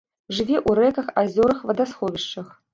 [0.37, 2.53] Жыве ў рэках, азёрах, вадасховішчах.